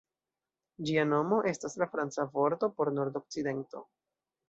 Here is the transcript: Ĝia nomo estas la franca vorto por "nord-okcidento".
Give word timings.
Ĝia 0.87 1.03
nomo 1.09 1.39
estas 1.53 1.79
la 1.83 1.89
franca 1.93 2.27
vorto 2.39 2.73
por 2.81 2.95
"nord-okcidento". 2.99 3.89